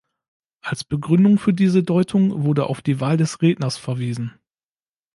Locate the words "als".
0.61-0.83